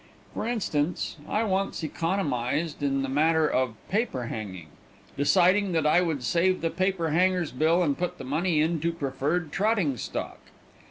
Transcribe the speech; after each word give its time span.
For 0.33 0.47
instance, 0.47 1.17
I 1.29 1.43
once 1.43 1.83
economized 1.83 2.81
in 2.81 3.03
the 3.03 3.07
matter 3.07 3.47
of 3.47 3.75
paper 3.87 4.23
hanging, 4.25 4.69
deciding 5.15 5.73
that 5.73 5.85
I 5.85 6.01
would 6.01 6.23
save 6.23 6.61
the 6.61 6.71
paper 6.71 7.11
hanger's 7.11 7.51
bill 7.51 7.83
and 7.83 7.95
put 7.95 8.17
the 8.17 8.23
money 8.23 8.61
into 8.61 8.91
preferred 8.93 9.51
trotting 9.51 9.97
stock. 9.97 10.39